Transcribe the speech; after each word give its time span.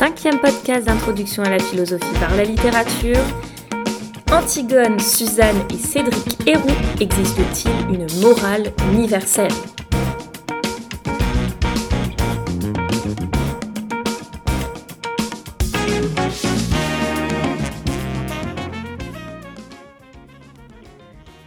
cinquième 0.00 0.40
podcast 0.40 0.86
d'introduction 0.86 1.42
à 1.42 1.50
la 1.50 1.58
philosophie 1.58 2.18
par 2.18 2.34
la 2.34 2.44
littérature. 2.44 3.18
Antigone, 4.32 4.98
Suzanne 4.98 5.58
et 5.70 5.76
Cédric 5.76 6.48
Héroux 6.48 6.68
existe-t-il 6.98 7.94
une 7.94 8.06
morale 8.22 8.72
universelle? 8.94 9.52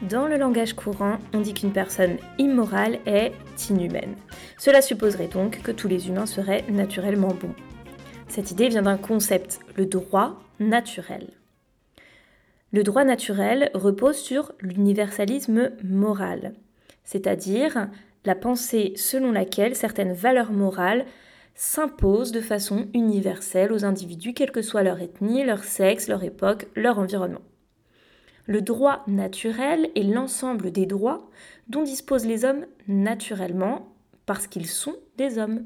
Dans 0.03 0.27
le 0.27 0.37
langage 0.37 0.73
courant, 0.73 1.17
on 1.33 1.39
dit 1.39 1.55
qu'une 1.55 1.71
personne 1.71 2.17
immorale 2.37 2.99
est 3.07 3.33
inhumaine. 3.71 4.13
Cela 4.59 4.83
supposerait 4.83 5.29
donc 5.29 5.63
que 5.63 5.71
tous 5.71 5.87
les 5.87 6.07
humains 6.07 6.27
seraient 6.27 6.65
naturellement 6.69 7.29
bons. 7.29 7.55
Cette 8.33 8.49
idée 8.49 8.67
vient 8.67 8.81
d'un 8.81 8.97
concept, 8.97 9.59
le 9.75 9.85
droit 9.85 10.41
naturel. 10.59 11.27
Le 12.71 12.81
droit 12.81 13.03
naturel 13.03 13.69
repose 13.75 14.15
sur 14.15 14.53
l'universalisme 14.59 15.69
moral, 15.83 16.55
c'est-à-dire 17.03 17.89
la 18.25 18.33
pensée 18.33 18.93
selon 18.95 19.31
laquelle 19.31 19.75
certaines 19.75 20.13
valeurs 20.13 20.51
morales 20.51 21.05
s'imposent 21.53 22.31
de 22.31 22.41
façon 22.41 22.87
universelle 22.95 23.71
aux 23.71 23.85
individus, 23.85 24.33
quelle 24.33 24.51
que 24.51 24.63
soit 24.63 24.81
leur 24.81 24.99
ethnie, 24.99 25.45
leur 25.45 25.63
sexe, 25.63 26.07
leur 26.07 26.23
époque, 26.23 26.65
leur 26.75 26.97
environnement. 26.97 27.43
Le 28.47 28.63
droit 28.63 29.03
naturel 29.05 29.91
est 29.95 30.11
l'ensemble 30.11 30.71
des 30.71 30.87
droits 30.87 31.29
dont 31.67 31.83
disposent 31.83 32.25
les 32.25 32.45
hommes 32.45 32.65
naturellement 32.87 33.92
parce 34.25 34.47
qu'ils 34.47 34.67
sont 34.67 34.95
des 35.17 35.37
hommes. 35.37 35.65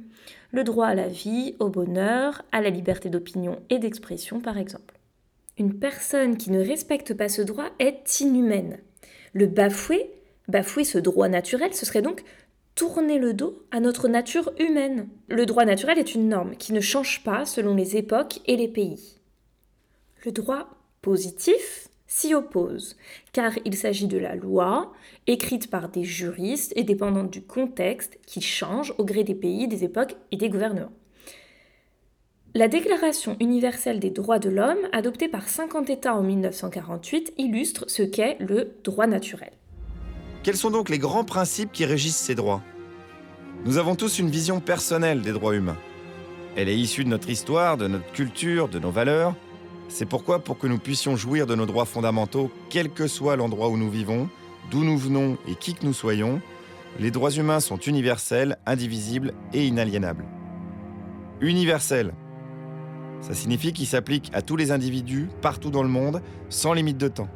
Le 0.52 0.63
droit 0.63 0.88
à 0.88 0.95
la 0.95 1.08
vie, 1.08 1.55
au 1.59 1.69
bonheur, 1.69 2.44
à 2.52 2.61
la 2.61 2.69
liberté 2.69 3.09
d'opinion 3.09 3.59
et 3.69 3.80
d'expression 3.80 4.39
par 4.39 4.58
exemple. 4.58 4.95
Une 5.58 5.80
personne 5.80 6.38
qui 6.38 6.52
ne 6.52 6.59
respecte 6.59 7.14
pas 7.14 7.30
ce 7.30 7.41
droit 7.41 7.69
est 7.80 8.19
inhumaine. 8.19 8.80
Le 9.33 9.47
bafouer, 9.47 10.11
bafouer 10.47 10.83
ce 10.83 10.97
droit 10.97 11.30
naturel, 11.30 11.73
ce 11.73 11.86
serait 11.86 12.02
donc 12.02 12.23
tourner 12.75 13.17
le 13.17 13.33
dos 13.33 13.66
à 13.72 13.80
notre 13.80 14.08
nature 14.08 14.52
humaine. 14.59 15.09
Le 15.27 15.45
droit 15.47 15.66
naturel 15.66 15.97
est 15.97 16.14
une 16.14 16.30
norme 16.30 16.55
qui 16.55 16.73
ne 16.73 16.80
change 16.80 17.23
pas 17.23 17.45
selon 17.45 17.73
les 17.73 17.97
époques 17.97 18.39
et 18.45 18.55
les 18.55 18.67
pays. 18.67 19.19
Le 20.25 20.31
droit 20.31 20.69
positif, 21.02 21.89
s'y 22.08 22.33
oppose, 22.33 22.95
car 23.33 23.52
il 23.66 23.75
s'agit 23.75 24.08
de 24.08 24.17
la 24.17 24.36
loi, 24.36 24.94
écrite 25.27 25.69
par 25.69 25.89
des 25.89 26.03
juristes 26.03 26.73
et 26.75 26.83
dépendante 26.83 27.30
du 27.30 27.41
contexte 27.41 28.17
qui 28.25 28.41
change 28.41 28.94
au 28.97 29.05
gré 29.05 29.23
des 29.23 29.36
pays, 29.36 29.67
des 29.67 29.83
époques 29.83 30.16
et 30.31 30.38
des 30.38 30.49
gouvernements. 30.49 30.94
La 32.55 32.67
Déclaration 32.67 33.36
universelle 33.39 33.99
des 33.99 34.09
droits 34.09 34.39
de 34.39 34.49
l'homme, 34.49 34.77
adoptée 34.91 35.27
par 35.27 35.47
50 35.47 35.89
États 35.89 36.16
en 36.16 36.23
1948, 36.23 37.33
illustre 37.38 37.86
ce 37.88 38.02
qu'est 38.02 38.38
le 38.39 38.77
droit 38.83 39.05
naturel. 39.05 39.52
Quels 40.44 40.55
sont 40.55 40.71
donc 40.71 40.89
les 40.89 40.97
grands 40.97 41.25
principes 41.25 41.71
qui 41.71 41.86
régissent 41.86 42.16
ces 42.16 42.36
droits? 42.36 42.64
Nous 43.66 43.77
avons 43.77 43.95
tous 43.95 44.17
une 44.17 44.30
vision 44.30 44.59
personnelle 44.59 45.21
des 45.21 45.33
droits 45.33 45.55
humains. 45.55 45.77
Elle 46.55 46.69
est 46.69 46.77
issue 46.77 47.03
de 47.03 47.09
notre 47.09 47.30
histoire, 47.30 47.77
de 47.77 47.88
notre 47.88 48.11
culture, 48.14 48.69
de 48.69 48.80
nos 48.80 48.92
valeurs, 48.92 49.36
c'est 49.89 50.05
pourquoi, 50.05 50.39
pour 50.39 50.57
que 50.57 50.67
nous 50.67 50.77
puissions 50.77 51.16
jouir 51.16 51.47
de 51.47 51.55
nos 51.55 51.66
droits 51.66 51.85
fondamentaux, 51.85 52.52
quel 52.69 52.89
que 52.89 53.07
soit 53.07 53.35
l'endroit 53.35 53.69
où 53.69 53.77
nous 53.77 53.89
vivons, 53.89 54.30
d'où 54.69 54.83
nous 54.83 54.97
venons 54.97 55.38
et 55.47 55.55
qui 55.55 55.73
que 55.73 55.85
nous 55.85 55.93
soyons, 55.93 56.41
les 56.99 57.11
droits 57.11 57.31
humains 57.31 57.59
sont 57.59 57.77
universels, 57.77 58.58
indivisibles 58.65 59.33
et 59.53 59.65
inaliénables. 59.65 60.25
Universels. 61.41 62.13
Ça 63.21 63.33
signifie 63.33 63.73
qu'ils 63.73 63.88
s'appliquent 63.88 64.31
à 64.33 64.41
tous 64.41 64.55
les 64.55 64.71
individus, 64.71 65.30
partout 65.42 65.71
dans 65.71 65.83
le 65.83 65.89
monde, 65.89 66.21
sans 66.49 66.73
limite 66.73 66.97
de 66.97 67.08
temps. 67.08 67.30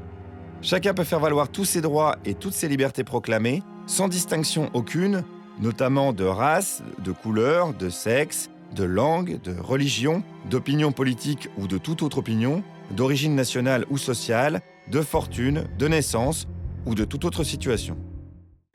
Chacun 0.62 0.94
peut 0.94 1.04
faire 1.04 1.20
valoir 1.20 1.50
tous 1.50 1.66
ses 1.66 1.82
droits 1.82 2.18
et 2.26 2.36
toutes 2.36 2.54
ses 2.54 2.68
libertés 2.68 3.04
proclamées, 3.04 3.64
sans 3.88 4.08
distinction 4.08 4.70
aucune, 4.74 5.24
notamment 5.60 6.14
de 6.14 6.24
race, 6.24 6.84
de 7.00 7.12
couleur, 7.12 7.74
de 7.74 7.90
sexe, 7.90 8.50
de 8.76 8.84
langue, 8.84 9.42
de 9.42 9.54
religion, 9.60 10.24
d'opinion 10.50 10.92
politique 10.92 11.50
ou 11.58 11.68
de 11.68 11.78
toute 11.78 12.02
autre 12.02 12.20
opinion, 12.20 12.64
d'origine 12.92 13.36
nationale 13.36 13.86
ou 13.90 13.98
sociale, 13.98 14.62
de 14.90 15.02
fortune, 15.02 15.66
de 15.78 15.88
naissance 15.88 16.48
ou 16.86 16.96
de 16.96 17.06
toute 17.06 17.26
autre 17.26 17.44
situation. 17.44 17.98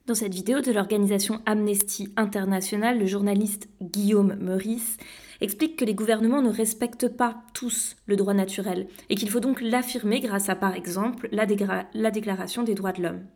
Dans 0.07 0.15
cette 0.15 0.35
vidéo 0.35 0.61
de 0.61 0.71
l'organisation 0.71 1.43
Amnesty 1.47 2.13
International, 2.17 2.99
le 2.99 3.07
journaliste 3.07 3.69
Guillaume 3.83 4.37
Meurice 4.41 4.99
explique 5.41 5.77
que 5.77 5.85
les 5.85 5.95
gouvernements 5.95 6.43
ne 6.43 6.51
respectent 6.51 7.09
pas 7.09 7.43
tous 7.55 7.97
le 8.07 8.15
droit 8.15 8.33
naturel 8.33 8.87
et 9.11 9.17
qu'il 9.17 9.31
faut 9.31 9.41
donc 9.41 9.61
l'affirmer 9.61 10.21
grâce 10.21 10.49
à 10.49 10.55
par 10.55 10.75
exemple 10.75 11.29
la, 11.33 11.47
la 11.93 12.11
Déclaration 12.13 12.63
des 12.63 12.75
droits 12.75 12.93
de 12.93 13.03
l'homme. 13.03 13.27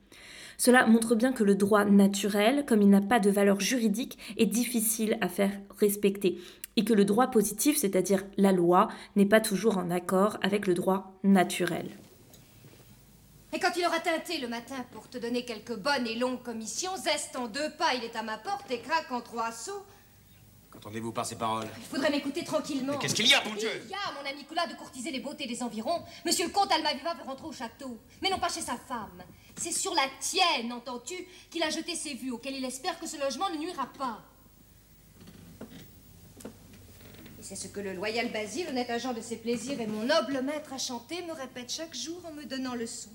Cela 0.60 0.84
montre 0.84 1.15
bien 1.15 1.32
que 1.32 1.43
le 1.43 1.54
droit 1.54 1.87
naturel, 1.87 2.66
comme 2.66 2.82
il 2.82 2.91
n'a 2.91 3.00
pas 3.00 3.19
de 3.19 3.31
valeur 3.31 3.60
juridique, 3.60 4.19
est 4.37 4.44
difficile 4.44 5.16
à 5.22 5.28
faire 5.31 5.53
respecter 5.78 6.38
et 6.76 6.84
que 6.84 6.93
le 6.93 7.06
droit 7.06 7.28
positif, 7.28 7.78
c'est-à-dire 7.78 8.25
la 8.37 8.53
loi, 8.53 8.88
n'est 9.16 9.25
pas 9.25 9.41
toujours 9.41 9.78
en 9.78 9.91
accord 9.91 10.37
avec 10.43 10.66
le 10.66 10.75
droit 10.75 11.19
naturel. 11.25 11.88
Et 13.54 13.59
quand 13.59 13.75
il 13.75 13.87
aura 13.87 14.00
teinté 14.00 14.37
le 14.37 14.48
matin 14.48 14.76
pour 14.93 15.09
te 15.09 15.16
donner 15.16 15.47
quelques 15.47 15.78
bonnes 15.78 16.06
et 16.06 16.16
longues 16.16 16.43
commissions, 16.43 16.94
zeste 16.94 17.37
en 17.37 17.47
deux 17.47 17.71
pas, 17.78 17.94
il 17.94 18.04
est 18.04 18.15
à 18.15 18.22
ma 18.22 18.37
porte 18.37 18.71
et 18.71 18.81
craque 18.81 19.10
en 19.12 19.22
trois 19.22 19.53
sauts, 19.53 19.87
Qu'entendez-vous 20.70 21.12
par 21.12 21.26
ces 21.26 21.36
paroles 21.36 21.69
il 21.76 21.82
faudrait 21.82 22.10
m'écouter 22.10 22.44
tranquillement. 22.44 22.97
Qu'est-ce 22.98 23.14
qu'il 23.14 23.26
y 23.26 23.34
a, 23.34 23.42
mon 23.44 23.54
Dieu 23.54 23.70
Il 23.84 23.91
y 23.91 23.94
a, 23.94 24.12
mon 24.20 24.28
ami 24.28 24.44
Coula, 24.44 24.66
de 24.66 24.75
courtiser 24.75 25.10
les 25.10 25.20
beautés 25.20 25.47
des 25.47 25.62
environs. 25.62 26.03
Monsieur 26.25 26.47
le 26.47 26.53
comte 26.53 26.70
Almaviva 26.70 27.14
veut 27.14 27.25
rentrer 27.25 27.47
au 27.47 27.53
château, 27.53 27.98
mais 28.22 28.31
non 28.31 28.38
pas 28.38 28.48
chez 28.48 28.60
sa 28.60 28.76
femme. 28.76 29.22
C'est 29.56 29.72
sur 29.72 29.94
la 29.94 30.06
tienne, 30.20 30.72
entends-tu, 30.72 31.16
qu'il 31.50 31.62
a 31.62 31.70
jeté 31.70 31.97
ses 31.97 32.14
vues, 32.14 32.30
auxquelles 32.30 32.54
il 32.54 32.64
espère 32.64 32.98
que 33.00 33.06
ce 33.06 33.19
logement 33.19 33.50
ne 33.50 33.56
nuira 33.56 33.86
pas. 33.98 34.22
Et 36.44 37.42
c'est 37.42 37.56
ce 37.56 37.69
que 37.69 37.80
le 37.80 37.92
loyal 37.94 38.30
Basile, 38.30 38.69
honnête 38.69 38.91
agent 38.91 39.12
de 39.12 39.20
ses 39.20 39.36
plaisirs 39.36 39.80
et 39.80 39.86
mon 39.86 40.04
noble 40.04 40.41
maître 40.42 40.72
à 40.72 40.78
chanter, 40.78 41.22
me 41.22 41.32
répète 41.32 41.72
chaque 41.72 41.97
jour 41.97 42.20
en 42.25 42.32
me 42.32 42.44
donnant 42.44 42.75
le 42.75 42.86
son. 42.86 43.10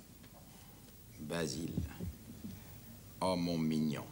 Basile. 1.19 1.71
Oh, 3.21 3.35
mon 3.35 3.57
mignon. 3.57 4.03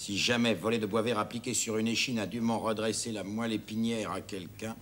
Si 0.00 0.16
jamais 0.16 0.54
voler 0.54 0.78
de 0.78 0.86
bois 0.86 1.02
vert 1.02 1.18
appliqué 1.18 1.52
sur 1.52 1.76
une 1.76 1.86
échine 1.86 2.18
a 2.20 2.26
dûment 2.26 2.58
redresser 2.58 3.12
la 3.12 3.22
moelle 3.22 3.52
épinière 3.52 4.12
à 4.12 4.22
quelqu'un. 4.22 4.74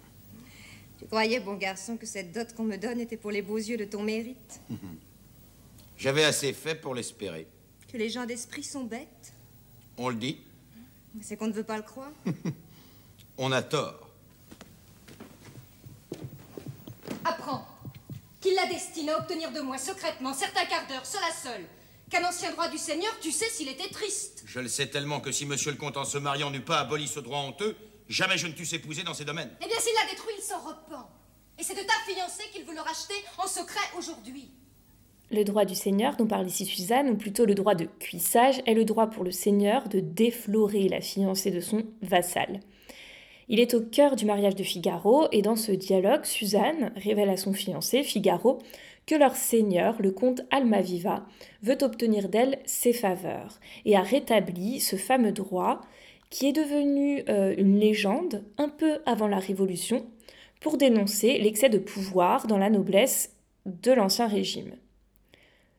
Tu 0.96 1.06
croyais, 1.06 1.40
bon 1.40 1.56
garçon, 1.56 1.96
que 1.96 2.06
cette 2.06 2.30
dot 2.30 2.54
qu'on 2.54 2.62
me 2.62 2.76
donne 2.76 3.00
était 3.00 3.16
pour 3.16 3.32
les 3.32 3.42
beaux 3.42 3.56
yeux 3.56 3.76
de 3.76 3.84
ton 3.84 4.04
mérite? 4.04 4.60
J'avais 5.98 6.22
assez 6.22 6.52
fait 6.52 6.76
pour 6.76 6.94
l'espérer. 6.94 7.48
Que 7.92 7.96
les 7.96 8.08
gens 8.10 8.26
d'esprit 8.26 8.62
sont 8.62 8.84
bêtes? 8.84 9.32
On 9.96 10.08
le 10.08 10.14
dit, 10.14 10.38
c'est 11.20 11.36
qu'on 11.36 11.48
ne 11.48 11.52
veut 11.52 11.64
pas 11.64 11.78
le 11.78 11.82
croire. 11.82 12.12
on 13.38 13.50
a 13.50 13.60
tort. 13.60 14.10
Apprends 17.24 17.66
qu'il 18.40 18.54
la 18.54 18.66
destine 18.66 19.08
à 19.10 19.18
obtenir 19.18 19.50
de 19.50 19.62
moi 19.62 19.78
secrètement 19.78 20.32
certains 20.32 20.66
quarts 20.66 20.86
d'heure, 20.86 21.04
seul 21.04 21.22
à 21.28 21.34
seul, 21.34 21.64
qu'un 22.10 22.24
ancien 22.24 22.50
droit 22.52 22.68
du 22.68 22.78
Seigneur, 22.78 23.12
tu 23.20 23.30
sais 23.30 23.48
s'il 23.50 23.68
était 23.68 23.88
triste. 23.88 24.42
Je 24.46 24.60
le 24.60 24.68
sais 24.68 24.86
tellement 24.86 25.20
que 25.20 25.32
si 25.32 25.46
monsieur 25.46 25.70
le 25.70 25.76
comte, 25.76 25.96
en 25.96 26.04
se 26.04 26.18
mariant, 26.18 26.50
n'eût 26.50 26.60
pas 26.60 26.80
aboli 26.80 27.06
ce 27.06 27.20
droit 27.20 27.40
honteux, 27.40 27.76
jamais 28.08 28.38
je 28.38 28.46
ne 28.46 28.52
t'eusse 28.52 28.72
épousé 28.72 29.02
dans 29.02 29.14
ces 29.14 29.24
domaines. 29.24 29.50
Eh 29.62 29.66
bien, 29.66 29.78
s'il 29.78 29.94
l'a 29.94 30.10
détruit, 30.10 30.34
il 30.36 30.42
s'en 30.42 30.58
repent. 30.60 31.06
Et 31.58 31.62
c'est 31.62 31.74
de 31.74 31.86
ta 31.86 31.94
fiancée 32.06 32.44
qu'il 32.52 32.64
veut 32.64 32.74
le 32.74 32.80
racheter 32.80 33.14
en 33.36 33.46
secret 33.46 33.80
aujourd'hui. 33.98 34.50
Le 35.30 35.44
droit 35.44 35.66
du 35.66 35.74
seigneur 35.74 36.16
dont 36.16 36.26
parle 36.26 36.46
ici 36.46 36.64
Suzanne, 36.64 37.10
ou 37.10 37.16
plutôt 37.16 37.44
le 37.44 37.54
droit 37.54 37.74
de 37.74 37.84
cuissage, 37.84 38.62
est 38.64 38.74
le 38.74 38.86
droit 38.86 39.08
pour 39.08 39.24
le 39.24 39.30
seigneur 39.30 39.88
de 39.88 40.00
déflorer 40.00 40.88
la 40.88 41.02
fiancée 41.02 41.50
de 41.50 41.60
son 41.60 41.84
vassal. 42.00 42.60
Il 43.50 43.60
est 43.60 43.74
au 43.74 43.80
cœur 43.80 44.14
du 44.16 44.24
mariage 44.24 44.54
de 44.54 44.62
Figaro, 44.62 45.26
et 45.32 45.42
dans 45.42 45.56
ce 45.56 45.72
dialogue, 45.72 46.24
Suzanne 46.24 46.92
révèle 46.96 47.30
à 47.30 47.36
son 47.36 47.52
fiancé, 47.52 48.02
Figaro, 48.02 48.62
que 49.08 49.14
leur 49.14 49.34
seigneur, 49.36 49.96
le 50.00 50.10
comte 50.10 50.42
Almaviva, 50.50 51.26
veut 51.62 51.78
obtenir 51.80 52.28
d'elle 52.28 52.58
ses 52.66 52.92
faveurs, 52.92 53.58
et 53.86 53.96
a 53.96 54.02
rétabli 54.02 54.80
ce 54.80 54.96
fameux 54.96 55.32
droit 55.32 55.80
qui 56.28 56.46
est 56.46 56.52
devenu 56.52 57.24
euh, 57.30 57.54
une 57.56 57.80
légende 57.80 58.44
un 58.58 58.68
peu 58.68 58.98
avant 59.06 59.26
la 59.26 59.38
Révolution 59.38 60.06
pour 60.60 60.76
dénoncer 60.76 61.38
l'excès 61.38 61.70
de 61.70 61.78
pouvoir 61.78 62.46
dans 62.46 62.58
la 62.58 62.68
noblesse 62.68 63.34
de 63.64 63.92
l'ancien 63.92 64.26
régime. 64.26 64.74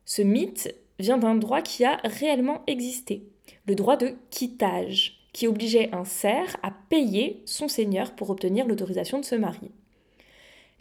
Ce 0.06 0.24
mythe 0.24 0.74
vient 0.98 1.20
d'un 1.20 1.36
droit 1.36 1.62
qui 1.62 1.86
a 1.86 1.98
réellement 2.04 2.64
existé, 2.66 3.22
le 3.68 3.76
droit 3.76 3.96
de 3.96 4.16
quittage, 4.32 5.30
qui 5.34 5.46
obligeait 5.46 5.94
un 5.94 6.04
serf 6.04 6.58
à 6.64 6.72
payer 6.72 7.44
son 7.46 7.68
seigneur 7.68 8.16
pour 8.16 8.32
obtenir 8.32 8.66
l'autorisation 8.66 9.20
de 9.20 9.26
se 9.26 9.36
marier. 9.36 9.70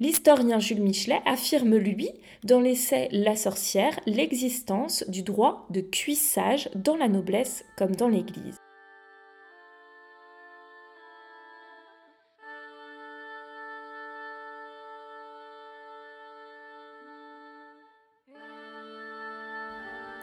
L'historien 0.00 0.60
Jules 0.60 0.80
Michelet 0.80 1.20
affirme, 1.26 1.74
lui, 1.76 2.08
dans 2.44 2.60
l'essai 2.60 3.08
La 3.10 3.34
sorcière, 3.34 3.98
l'existence 4.06 5.04
du 5.08 5.24
droit 5.24 5.66
de 5.70 5.80
cuissage 5.80 6.70
dans 6.76 6.96
la 6.96 7.08
noblesse 7.08 7.64
comme 7.76 7.96
dans 7.96 8.06
l'Église. 8.06 8.58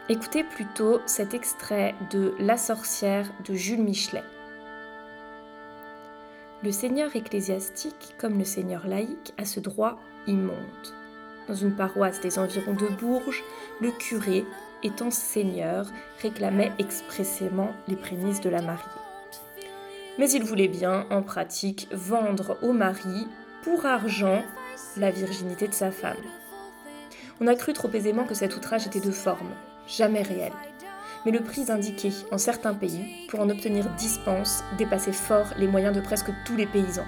Écoutez 0.08 0.44
plutôt 0.44 1.00
cet 1.04 1.34
extrait 1.34 1.94
de 2.10 2.34
La 2.38 2.56
sorcière 2.56 3.30
de 3.46 3.52
Jules 3.52 3.82
Michelet. 3.82 4.22
Le 6.62 6.72
seigneur 6.72 7.14
ecclésiastique, 7.14 8.14
comme 8.16 8.38
le 8.38 8.44
seigneur 8.44 8.86
laïque, 8.86 9.34
a 9.36 9.44
ce 9.44 9.60
droit 9.60 9.98
immonde. 10.26 10.56
Dans 11.48 11.54
une 11.54 11.76
paroisse 11.76 12.20
des 12.20 12.38
environs 12.38 12.72
de 12.72 12.86
Bourges, 12.86 13.44
le 13.80 13.90
curé, 13.90 14.44
étant 14.82 15.10
seigneur, 15.10 15.86
réclamait 16.22 16.72
expressément 16.78 17.72
les 17.88 17.96
prémices 17.96 18.40
de 18.40 18.48
la 18.48 18.62
mariée. 18.62 18.82
Mais 20.18 20.30
il 20.30 20.44
voulait 20.44 20.68
bien, 20.68 21.06
en 21.10 21.22
pratique, 21.22 21.88
vendre 21.92 22.56
au 22.62 22.72
mari, 22.72 23.28
pour 23.62 23.84
argent, 23.84 24.42
la 24.96 25.10
virginité 25.10 25.68
de 25.68 25.74
sa 25.74 25.90
femme. 25.90 26.16
On 27.40 27.46
a 27.48 27.54
cru 27.54 27.74
trop 27.74 27.90
aisément 27.92 28.24
que 28.24 28.34
cet 28.34 28.56
outrage 28.56 28.86
était 28.86 29.00
de 29.00 29.10
forme, 29.10 29.50
jamais 29.86 30.22
réel. 30.22 30.52
Mais 31.26 31.32
le 31.32 31.40
prix 31.40 31.72
indiqué 31.72 32.12
en 32.30 32.38
certains 32.38 32.72
pays 32.72 33.26
pour 33.28 33.40
en 33.40 33.50
obtenir 33.50 33.90
dispense 33.96 34.62
dépassait 34.78 35.12
fort 35.12 35.48
les 35.58 35.66
moyens 35.66 35.92
de 35.92 36.00
presque 36.00 36.30
tous 36.44 36.54
les 36.54 36.66
paysans. 36.66 37.04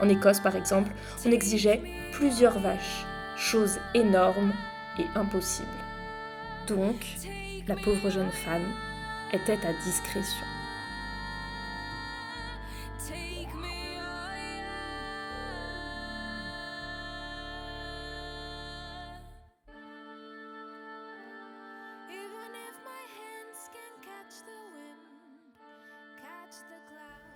En 0.00 0.08
Écosse, 0.08 0.40
par 0.40 0.56
exemple, 0.56 0.90
on 1.24 1.30
exigeait 1.30 1.80
plusieurs 2.10 2.58
vaches, 2.58 3.06
chose 3.36 3.78
énorme 3.94 4.52
et 4.98 5.06
impossible. 5.14 5.68
Donc, 6.66 6.96
la 7.68 7.76
pauvre 7.76 8.10
jeune 8.10 8.32
femme 8.32 8.66
était 9.32 9.64
à 9.64 9.72
discrétion. 9.84 10.51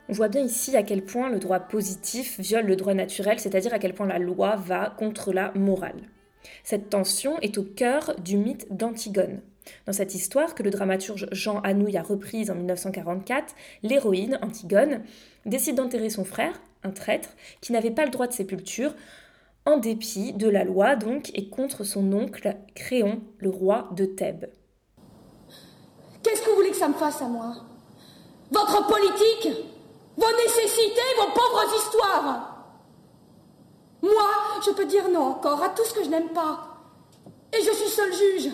On 0.08 0.12
voit 0.12 0.28
bien 0.28 0.42
ici 0.42 0.76
à 0.76 0.84
quel 0.84 1.04
point 1.04 1.30
le 1.30 1.40
droit 1.40 1.58
positif 1.58 2.38
viole 2.38 2.66
le 2.66 2.76
droit 2.76 2.94
naturel, 2.94 3.40
c'est-à-dire 3.40 3.74
à 3.74 3.80
quel 3.80 3.92
point 3.92 4.06
la 4.06 4.20
loi 4.20 4.54
va 4.54 4.94
contre 4.96 5.32
la 5.32 5.52
morale. 5.54 6.00
Cette 6.62 6.90
tension 6.90 7.38
est 7.40 7.58
au 7.58 7.64
cœur 7.64 8.14
du 8.20 8.36
mythe 8.36 8.68
d'Antigone. 8.70 9.40
Dans 9.84 9.92
cette 9.92 10.14
histoire 10.14 10.54
que 10.54 10.62
le 10.62 10.70
dramaturge 10.70 11.26
Jean 11.32 11.58
Anouilh 11.62 11.96
a 11.96 12.02
reprise 12.02 12.52
en 12.52 12.54
1944, 12.54 13.52
l'héroïne, 13.82 14.38
Antigone, 14.42 15.02
décide 15.44 15.74
d'enterrer 15.74 16.10
son 16.10 16.24
frère, 16.24 16.60
un 16.84 16.90
traître, 16.90 17.30
qui 17.60 17.72
n'avait 17.72 17.90
pas 17.90 18.04
le 18.04 18.12
droit 18.12 18.28
de 18.28 18.32
sépulture, 18.32 18.94
en 19.64 19.78
dépit 19.78 20.32
de 20.34 20.48
la 20.48 20.62
loi 20.62 20.94
donc, 20.94 21.36
et 21.36 21.48
contre 21.48 21.82
son 21.82 22.12
oncle 22.12 22.54
Créon, 22.76 23.22
le 23.38 23.50
roi 23.50 23.90
de 23.96 24.04
Thèbes. 24.04 24.46
Qu'est-ce 26.22 26.42
que 26.42 26.50
vous 26.50 26.56
voulez 26.56 26.70
que 26.70 26.76
ça 26.76 26.88
me 26.88 26.94
fasse 26.94 27.20
à 27.20 27.28
moi? 27.28 27.56
Votre 28.52 28.86
politique? 28.86 29.75
Vos 30.16 30.36
nécessités, 30.36 31.00
vos 31.18 31.30
pauvres 31.32 31.76
histoires. 31.76 32.56
Moi, 34.02 34.30
je 34.64 34.70
peux 34.70 34.86
dire 34.86 35.08
non 35.08 35.30
encore 35.32 35.62
à 35.62 35.70
tout 35.70 35.84
ce 35.84 35.94
que 35.94 36.04
je 36.04 36.08
n'aime 36.08 36.30
pas. 36.30 36.78
Et 37.52 37.62
je 37.62 37.72
suis 37.72 37.88
seul 37.88 38.12
juge. 38.12 38.50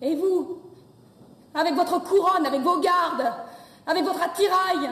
Et 0.00 0.14
vous, 0.14 0.60
avec 1.54 1.74
votre 1.74 1.98
couronne, 2.02 2.46
avec 2.46 2.60
vos 2.60 2.78
gardes, 2.78 3.32
avec 3.86 4.04
votre 4.04 4.22
attirail, 4.22 4.90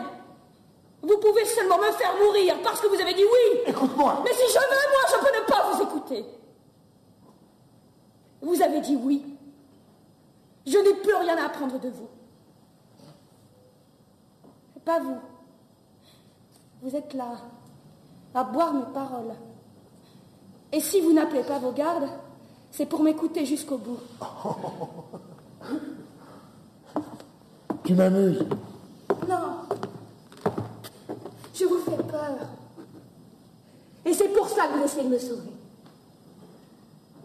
vous 1.02 1.18
pouvez 1.18 1.44
seulement 1.44 1.78
me 1.78 1.92
faire 1.92 2.14
mourir 2.16 2.56
parce 2.62 2.80
que 2.80 2.86
vous 2.86 3.00
avez 3.00 3.14
dit 3.14 3.24
oui. 3.24 3.60
Écoute-moi. 3.66 4.22
Mais 4.24 4.32
si 4.32 4.52
je 4.52 4.58
veux, 4.58 4.90
moi, 4.90 5.02
je 5.10 5.26
peux 5.26 5.40
ne 5.40 5.46
pas 5.46 5.70
vous 5.70 5.82
écouter. 5.82 6.24
Vous 8.40 8.62
avez 8.62 8.80
dit 8.80 8.96
oui. 8.96 9.24
Je 10.66 10.78
n'ai 10.78 10.94
plus 10.94 11.14
rien 11.14 11.36
à 11.36 11.46
apprendre 11.46 11.78
de 11.78 11.90
vous. 11.90 12.08
Pas 14.84 14.98
vous. 15.00 15.18
Vous 16.84 16.94
êtes 16.94 17.14
là, 17.14 17.38
à 18.34 18.44
boire 18.44 18.74
mes 18.74 18.84
paroles. 18.92 19.34
Et 20.70 20.80
si 20.80 21.00
vous 21.00 21.14
n'appelez 21.14 21.42
pas 21.42 21.58
vos 21.58 21.72
gardes, 21.72 22.10
c'est 22.70 22.84
pour 22.84 23.02
m'écouter 23.02 23.46
jusqu'au 23.46 23.78
bout. 23.78 24.00
Tu 27.84 27.94
m'amuses. 27.94 28.44
Non. 29.26 29.62
Je 31.54 31.64
vous 31.64 31.78
fais 31.78 32.02
peur. 32.02 32.36
Et 34.04 34.12
c'est 34.12 34.28
pour 34.28 34.46
ça 34.46 34.66
que 34.66 34.76
vous 34.76 34.84
essayez 34.84 35.04
de 35.04 35.14
me 35.14 35.18
sauver. 35.18 35.52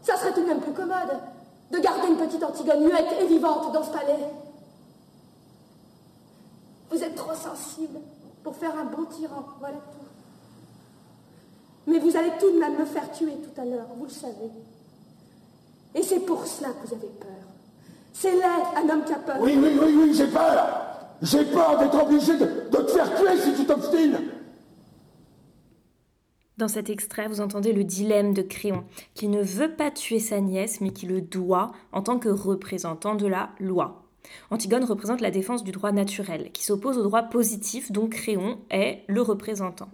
Ça 0.04 0.16
serait 0.16 0.32
tout 0.32 0.42
de 0.42 0.46
même 0.46 0.62
plus 0.62 0.72
commode 0.72 1.20
de 1.70 1.80
garder 1.80 2.08
une 2.08 2.16
petite 2.16 2.44
Antigone 2.44 2.86
muette 2.86 3.14
et 3.22 3.28
vivante 3.28 3.74
dans 3.74 3.84
ce 3.84 3.92
palais. 3.92 4.26
Vous 6.90 7.04
êtes 7.04 7.16
trop 7.16 7.36
sensible 7.36 8.00
pour 8.44 8.56
faire 8.56 8.78
un 8.78 8.86
bon 8.86 9.06
tyran, 9.06 9.46
voilà 9.60 9.78
tout. 9.78 10.06
Mais 11.88 12.00
vous 12.00 12.16
allez 12.16 12.32
tout 12.40 12.52
de 12.52 12.60
même 12.60 12.78
me 12.78 12.86
faire 12.86 13.12
tuer 13.12 13.34
tout 13.44 13.62
à 13.62 13.66
l'heure, 13.66 13.88
vous 13.98 14.06
le 14.06 14.12
savez. 14.12 14.52
Et 15.96 16.04
c'est 16.04 16.20
pour 16.20 16.46
cela 16.46 16.70
que 16.70 16.88
vous 16.88 16.94
avez 16.94 17.08
peur. 17.20 17.30
C'est 18.14 18.32
laid, 18.32 18.64
un 18.76 18.90
homme 18.90 19.04
qui 19.04 19.14
a 19.14 19.20
peur. 19.20 19.38
Oui, 19.40 19.58
oui, 19.58 19.78
oui, 19.82 19.96
oui, 19.98 20.14
j'ai 20.14 20.28
peur. 20.28 20.68
J'ai 21.22 21.46
peur 21.46 21.80
d'être 21.80 22.04
obligé 22.04 22.38
de, 22.38 22.46
de 22.70 22.78
te 22.78 22.92
faire 22.92 23.16
tuer 23.16 23.38
si 23.38 23.54
tu 23.54 23.66
t'obstines. 23.66 24.20
Dans 26.58 26.68
cet 26.68 26.90
extrait, 26.90 27.28
vous 27.28 27.42
entendez 27.42 27.72
le 27.72 27.86
dilemme 27.86 28.34
de 28.34 28.42
Créon, 28.42 28.84
qui 29.16 29.30
ne 29.30 29.42
veut 29.42 29.76
pas 29.76 29.92
tuer 29.92 30.20
sa 30.20 30.42
nièce, 30.42 30.82
mais 30.82 30.92
qui 30.92 31.06
le 31.06 31.22
doit 31.22 31.72
en 31.94 32.02
tant 32.02 32.20
que 32.20 32.30
représentant 32.30 33.16
de 33.16 33.28
la 33.28 33.50
loi. 33.60 34.09
Antigone 34.52 34.84
représente 34.84 35.22
la 35.22 35.32
défense 35.32 35.64
du 35.64 35.72
droit 35.72 35.92
naturel, 35.92 36.52
qui 36.52 36.64
s'oppose 36.64 36.98
au 36.98 37.04
droit 37.04 37.24
positif 37.24 37.92
dont 37.92 38.08
Créon 38.08 38.60
est 38.70 39.04
le 39.08 39.22
représentant. 39.22 39.90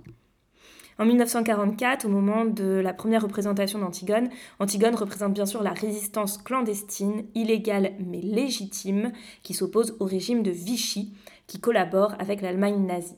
En 0.98 1.06
1944, 1.06 2.06
au 2.06 2.10
moment 2.10 2.46
de 2.46 2.64
la 2.64 2.94
première 2.94 3.24
représentation 3.24 3.80
d'Antigone, 3.80 4.30
Antigone 4.60 4.96
représente 4.96 5.34
bien 5.34 5.46
sûr 5.46 5.62
la 5.62 5.74
résistance 5.74 6.38
clandestine, 6.38 7.26
illégale 7.36 7.92
mais 8.00 8.22
légitime, 8.22 9.12
qui 9.44 9.54
s'oppose 9.54 9.98
au 10.00 10.06
régime 10.06 10.42
de 10.42 10.52
Vichy, 10.52 11.14
qui 11.48 11.60
collabore 11.60 12.16
avec 12.18 12.42
l'Allemagne 12.42 12.86
nazie. 12.86 13.18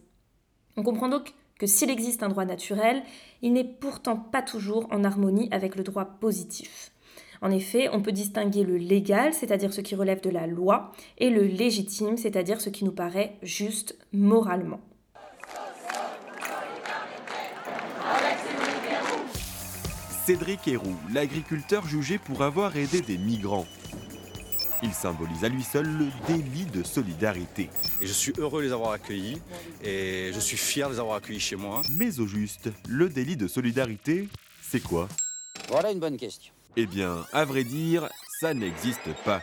On 0.76 0.82
comprend 0.82 1.08
donc 1.08 1.34
que 1.60 1.68
s'il 1.68 1.92
existe 1.92 2.24
un 2.24 2.30
droit 2.30 2.46
naturel, 2.46 3.04
il 3.44 3.54
n'est 3.54 3.64
pourtant 3.64 4.16
pas 4.16 4.42
toujours 4.42 4.88
en 4.92 5.04
harmonie 5.04 5.48
avec 5.52 5.76
le 5.76 5.84
droit 5.84 6.06
positif. 6.06 6.92
En 7.42 7.52
effet, 7.52 7.90
on 7.92 8.02
peut 8.02 8.12
distinguer 8.12 8.64
le 8.64 8.78
légal, 8.78 9.34
c'est-à-dire 9.34 9.74
ce 9.74 9.82
qui 9.82 9.96
relève 9.96 10.22
de 10.22 10.30
la 10.30 10.48
loi, 10.48 10.92
et 11.18 11.30
le 11.30 11.44
légitime, 11.44 12.18
c'est-à-dire 12.18 12.62
ce 12.62 12.70
qui 12.70 12.84
nous 12.84 12.92
paraît 12.92 13.38
juste 13.44 13.98
moralement. 14.12 14.80
Cédric 20.26 20.68
Héroux, 20.68 20.98
l'agriculteur 21.14 21.88
jugé 21.88 22.18
pour 22.18 22.42
avoir 22.42 22.76
aidé 22.76 23.00
des 23.00 23.18
migrants. 23.18 23.66
Il 24.84 24.94
symbolise 24.94 25.46
à 25.46 25.50
lui 25.50 25.64
seul 25.64 25.88
le 25.88 26.08
délit 26.28 26.66
de 26.66 26.84
solidarité. 26.84 27.70
Et 28.02 28.08
je 28.08 28.12
suis 28.12 28.34
heureux 28.38 28.62
de 28.62 28.68
les 28.68 28.74
avoir 28.74 28.92
accueillis 28.92 29.42
et 29.82 30.32
je 30.34 30.40
suis 30.40 30.58
fier 30.58 30.90
de 30.90 30.96
les 30.96 31.00
avoir 31.00 31.16
accueillis 31.16 31.40
chez 31.40 31.56
moi. 31.56 31.82
Mais 31.92 32.20
au 32.20 32.28
juste, 32.28 32.70
le 32.90 33.08
délit 33.10 33.38
de 33.38 33.48
solidarité, 33.48 34.28
c'est 34.62 34.84
quoi? 34.84 35.08
Voilà 35.70 35.92
une 35.92 36.00
bonne 36.00 36.18
question. 36.18 36.54
Eh 36.80 36.86
bien, 36.86 37.26
à 37.34 37.44
vrai 37.44 37.64
dire, 37.64 38.08
ça 38.40 38.54
n'existe 38.54 39.12
pas. 39.26 39.42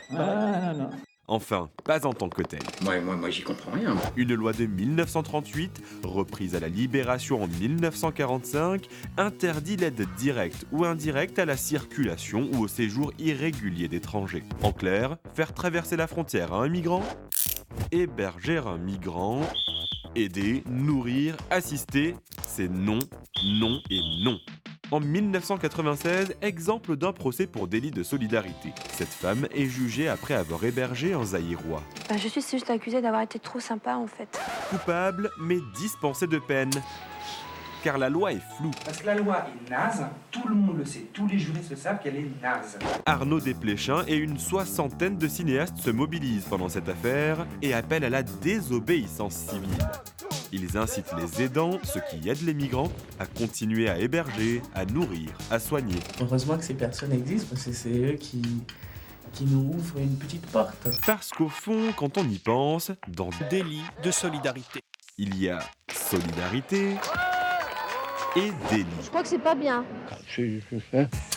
Enfin, 1.27 1.69
pas 1.83 2.07
en 2.07 2.13
tant 2.13 2.29
que 2.29 2.43
tel. 2.43 2.61
Moi, 2.83 3.01
moi, 3.01 3.17
moi, 3.17 3.29
j'y 3.29 3.43
comprends 3.43 3.73
rien. 3.73 3.97
Une 4.15 4.35
loi 4.35 4.53
de 4.53 4.67
1938, 4.67 5.83
reprise 6.05 6.55
à 6.55 6.61
la 6.61 6.69
Libération 6.69 7.43
en 7.43 7.49
1945, 7.49 8.87
interdit 9.17 9.75
l'aide 9.75 10.07
directe 10.17 10.65
ou 10.71 10.85
indirecte 10.85 11.41
à 11.41 11.45
la 11.45 11.57
circulation 11.57 12.49
ou 12.53 12.63
au 12.63 12.69
séjour 12.69 13.13
irrégulier 13.19 13.89
d'étrangers. 13.89 14.45
En 14.63 14.71
clair, 14.71 15.17
faire 15.35 15.53
traverser 15.53 15.97
la 15.97 16.07
frontière 16.07 16.53
à 16.53 16.59
un 16.59 16.69
migrant, 16.69 17.03
héberger 17.91 18.59
un 18.65 18.79
migrant, 18.79 19.41
aider, 20.15 20.63
nourrir, 20.71 21.37
assister, 21.51 22.15
c'est 22.47 22.69
non, 22.69 23.01
non 23.45 23.81
et 23.91 23.99
non. 24.23 24.39
En 24.95 25.01
1996, 25.01 26.37
exemple 26.41 26.95
d'un 26.95 27.13
procès 27.13 27.49
pour 27.49 27.67
délit 27.67 27.91
de 27.91 28.05
solidarité. 28.05 28.73
Cette 28.93 29.09
femme 29.09 29.49
est 29.53 29.67
jugée 29.67 30.09
après 30.09 30.35
avoir 30.35 30.63
hébergé 30.63 31.15
un 31.15 31.25
Zaïrois. 31.25 31.83
Ben, 32.09 32.17
je 32.17 32.29
suis 32.29 32.41
juste 32.49 32.71
accusée 32.71 33.03
d'avoir 33.03 33.23
été 33.23 33.41
trop 33.41 33.59
sympa 33.59 33.97
en 33.97 34.07
fait. 34.07 34.41
Coupable, 34.71 35.33
mais 35.41 35.59
dispensée 35.75 36.29
de 36.29 36.39
peine. 36.39 36.71
Car 37.83 37.99
la 37.99 38.09
loi 38.09 38.35
est 38.35 38.43
floue. 38.57 38.71
Parce 38.85 38.99
que 38.99 39.07
la 39.07 39.17
loi 39.17 39.45
est 39.49 39.69
naze, 39.69 40.07
tout 40.31 40.47
le 40.47 40.55
monde 40.55 40.79
le 40.79 40.85
sait, 40.85 41.07
tous 41.13 41.27
les 41.27 41.41
juristes 41.41 41.71
le 41.71 41.77
savent 41.77 41.99
qu'elle 42.01 42.15
est 42.15 42.31
naze. 42.41 42.79
Arnaud 43.05 43.41
Desplechin 43.41 44.05
et 44.07 44.15
une 44.15 44.39
soixantaine 44.39 45.19
de 45.19 45.27
cinéastes 45.27 45.79
se 45.79 45.91
mobilisent 45.91 46.47
pendant 46.49 46.69
cette 46.69 46.89
affaire 46.89 47.49
et 47.63 47.75
appellent 47.75 48.05
à 48.05 48.11
la 48.11 48.23
désobéissance 48.23 49.35
civile. 49.35 49.89
Ils 50.57 50.79
incitent 50.79 51.13
les 51.19 51.43
aidants, 51.43 51.81
ceux 51.83 52.01
qui 52.09 52.29
aident 52.29 52.43
les 52.43 52.55
migrants, 52.55 52.89
à 53.19 53.27
continuer 53.27 53.89
à 53.89 53.99
héberger, 53.99 54.63
à 54.73 54.85
nourrir, 54.85 55.31
à 55.51 55.59
soigner. 55.59 55.99
Heureusement 56.21 56.57
que 56.57 56.63
ces 56.63 56.75
personnes 56.75 57.11
existent 57.11 57.49
parce 57.51 57.65
que 57.65 57.73
c'est 57.73 57.91
eux 57.91 58.13
qui, 58.13 58.41
qui 59.33 59.47
nous 59.47 59.75
ouvre 59.75 59.99
une 59.99 60.17
petite 60.17 60.47
porte. 60.47 60.87
Parce 61.05 61.31
qu'au 61.31 61.49
fond, 61.49 61.93
quand 61.97 62.19
on 62.19 62.29
y 62.29 62.39
pense, 62.39 62.93
dans 63.09 63.31
délit 63.51 63.83
de 64.05 64.13
solidarité, 64.13 64.83
il 65.19 65.37
y 65.43 65.49
a 65.49 65.59
solidarité 65.93 66.99
et 68.37 68.51
délit. 68.71 68.87
Je 69.03 69.09
crois 69.09 69.23
que 69.23 69.29
c'est 69.29 69.39
pas 69.39 69.55
bien. 69.55 69.85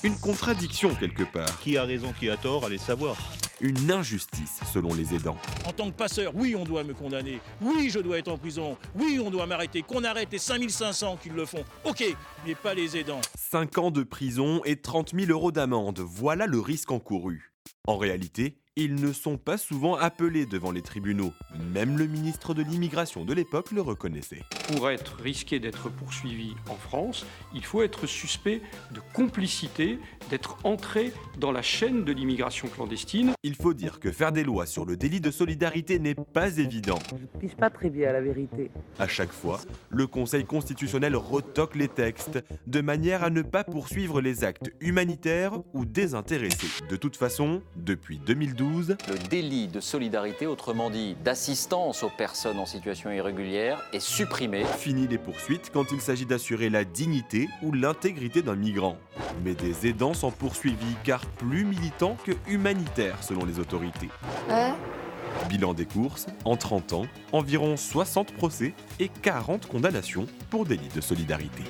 Une 0.03 0.17
contradiction 0.19 0.93
quelque 0.95 1.23
part. 1.23 1.59
Qui 1.59 1.77
a 1.77 1.83
raison, 1.83 2.13
qui 2.19 2.29
a 2.29 2.37
tort, 2.37 2.65
allez 2.65 2.77
savoir. 2.77 3.15
Une 3.59 3.91
injustice 3.91 4.59
selon 4.71 4.93
les 4.93 5.15
aidants. 5.15 5.37
En 5.65 5.73
tant 5.73 5.89
que 5.89 5.95
passeur, 5.95 6.31
oui, 6.35 6.55
on 6.55 6.63
doit 6.63 6.83
me 6.83 6.93
condamner. 6.93 7.39
Oui, 7.61 7.89
je 7.89 7.99
dois 7.99 8.19
être 8.19 8.27
en 8.27 8.37
prison. 8.37 8.77
Oui, 8.95 9.19
on 9.23 9.31
doit 9.31 9.47
m'arrêter. 9.47 9.81
Qu'on 9.81 10.03
arrête 10.03 10.29
les 10.31 10.37
5500 10.37 11.17
qui 11.21 11.29
le 11.29 11.45
font. 11.45 11.63
Ok, 11.83 12.03
mais 12.45 12.55
pas 12.55 12.73
les 12.73 12.97
aidants. 12.97 13.21
5 13.35 13.77
ans 13.79 13.91
de 13.91 14.03
prison 14.03 14.61
et 14.63 14.75
30 14.75 15.13
000 15.15 15.31
euros 15.31 15.51
d'amende. 15.51 15.99
Voilà 15.99 16.45
le 16.45 16.59
risque 16.59 16.91
encouru. 16.91 17.51
En 17.87 17.97
réalité, 17.97 18.57
ils 18.77 18.93
ne 18.93 19.11
sont 19.11 19.37
pas 19.37 19.57
souvent 19.57 19.95
appelés 19.95 20.45
devant 20.45 20.71
les 20.71 20.83
tribunaux. 20.83 21.33
Même 21.73 21.97
le 21.97 22.05
ministre 22.05 22.53
de 22.53 22.61
l'immigration 22.61 23.25
de 23.25 23.33
l'époque 23.33 23.71
le 23.71 23.81
reconnaissait. 23.81 24.43
Pour 24.67 24.91
être 24.91 25.15
risqué 25.15 25.59
d'être 25.59 25.89
poursuivi 25.89 26.53
en 26.69 26.75
France, 26.75 27.25
il 27.55 27.65
faut 27.65 27.81
être 27.81 28.05
suspect 28.05 28.61
de 28.91 29.01
complicité, 29.13 29.97
d'être 30.29 30.59
entré 30.63 31.11
dans 31.39 31.51
la 31.51 31.63
chaîne 31.63 32.05
de 32.05 32.11
l'immigration 32.11 32.67
clandestine. 32.67 33.31
Il 33.41 33.55
faut 33.55 33.73
dire 33.73 33.99
que 33.99 34.11
faire 34.11 34.31
des 34.31 34.43
lois 34.43 34.67
sur 34.67 34.85
le 34.85 34.95
délit 34.95 35.21
de 35.21 35.31
solidarité 35.31 35.97
n'est 35.97 36.13
pas 36.13 36.57
évident. 36.57 36.99
Je 37.09 37.15
ne 37.15 37.41
pige 37.41 37.57
pas 37.57 37.71
très 37.71 37.89
bien 37.89 38.11
la 38.11 38.21
vérité. 38.21 38.69
À 38.99 39.07
chaque 39.07 39.31
fois, 39.31 39.59
le 39.89 40.05
Conseil 40.05 40.45
constitutionnel 40.45 41.15
retoque 41.15 41.75
les 41.75 41.87
textes 41.87 42.39
de 42.67 42.81
manière 42.81 43.23
à 43.23 43.31
ne 43.31 43.41
pas 43.41 43.63
poursuivre 43.63 44.21
les 44.21 44.43
actes 44.43 44.71
humanitaires 44.81 45.53
ou 45.73 45.85
désintéressés. 45.85 46.85
De 46.91 46.95
toute 46.95 47.17
façon, 47.17 47.63
depuis 47.75 48.19
2012, 48.19 48.66
le 48.75 49.27
délit 49.29 49.67
de 49.67 49.79
solidarité, 49.79 50.45
autrement 50.45 50.89
dit 50.89 51.15
d'assistance 51.23 52.03
aux 52.03 52.09
personnes 52.09 52.59
en 52.59 52.65
situation 52.65 53.11
irrégulière, 53.11 53.81
est 53.93 53.99
supprimé. 53.99 54.65
Fini 54.77 55.07
les 55.07 55.17
poursuites 55.17 55.71
quand 55.73 55.91
il 55.91 56.01
s'agit 56.01 56.25
d'assurer 56.25 56.69
la 56.69 56.83
dignité 56.83 57.47
ou 57.61 57.71
l'intégrité 57.71 58.41
d'un 58.41 58.55
migrant. 58.55 58.97
Mais 59.43 59.53
des 59.53 59.87
aidants 59.87 60.13
sont 60.13 60.31
poursuivis 60.31 60.95
car 61.03 61.25
plus 61.25 61.63
militants 61.63 62.17
que 62.25 62.31
humanitaires 62.47 63.23
selon 63.23 63.45
les 63.45 63.59
autorités. 63.59 64.09
Bilan 65.49 65.73
des 65.73 65.85
courses, 65.85 66.25
en 66.45 66.57
30 66.57 66.93
ans, 66.93 67.05
environ 67.31 67.77
60 67.77 68.33
procès 68.33 68.73
et 68.99 69.09
40 69.21 69.67
condamnations 69.67 70.25
pour 70.49 70.65
délit 70.65 70.89
de 70.93 71.01
solidarité. 71.01 71.63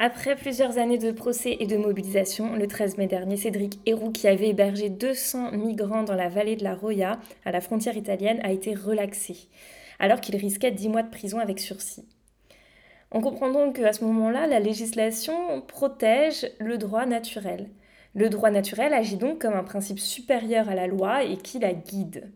Après 0.00 0.36
plusieurs 0.36 0.78
années 0.78 0.96
de 0.96 1.10
procès 1.10 1.56
et 1.58 1.66
de 1.66 1.76
mobilisation, 1.76 2.54
le 2.54 2.68
13 2.68 2.98
mai 2.98 3.08
dernier, 3.08 3.36
Cédric 3.36 3.80
Héroux, 3.84 4.12
qui 4.12 4.28
avait 4.28 4.50
hébergé 4.50 4.90
200 4.90 5.50
migrants 5.50 6.04
dans 6.04 6.14
la 6.14 6.28
vallée 6.28 6.54
de 6.54 6.62
la 6.62 6.76
Roya, 6.76 7.18
à 7.44 7.50
la 7.50 7.60
frontière 7.60 7.96
italienne, 7.96 8.38
a 8.44 8.52
été 8.52 8.74
relaxé, 8.74 9.48
alors 9.98 10.20
qu'il 10.20 10.36
risquait 10.36 10.70
10 10.70 10.88
mois 10.88 11.02
de 11.02 11.10
prison 11.10 11.40
avec 11.40 11.58
sursis. 11.58 12.06
On 13.10 13.20
comprend 13.20 13.50
donc 13.50 13.74
qu'à 13.74 13.92
ce 13.92 14.04
moment-là, 14.04 14.46
la 14.46 14.60
législation 14.60 15.62
protège 15.62 16.48
le 16.60 16.78
droit 16.78 17.04
naturel. 17.04 17.68
Le 18.14 18.28
droit 18.28 18.52
naturel 18.52 18.94
agit 18.94 19.16
donc 19.16 19.40
comme 19.40 19.54
un 19.54 19.64
principe 19.64 19.98
supérieur 19.98 20.68
à 20.68 20.76
la 20.76 20.86
loi 20.86 21.24
et 21.24 21.38
qui 21.38 21.58
la 21.58 21.74
guide. 21.74 22.30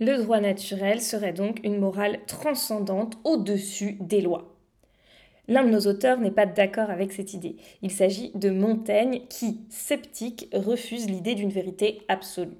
Le 0.00 0.16
droit 0.16 0.40
naturel 0.40 1.00
serait 1.00 1.32
donc 1.32 1.60
une 1.62 1.78
morale 1.78 2.18
transcendante 2.26 3.18
au-dessus 3.22 3.98
des 4.00 4.20
lois. 4.20 4.53
L'un 5.48 5.64
de 5.64 5.70
nos 5.70 5.80
auteurs 5.80 6.18
n'est 6.18 6.30
pas 6.30 6.46
d'accord 6.46 6.90
avec 6.90 7.12
cette 7.12 7.34
idée. 7.34 7.56
Il 7.82 7.90
s'agit 7.90 8.30
de 8.34 8.50
Montaigne 8.50 9.22
qui, 9.28 9.60
sceptique, 9.68 10.48
refuse 10.54 11.06
l'idée 11.06 11.34
d'une 11.34 11.50
vérité 11.50 12.00
absolue. 12.08 12.56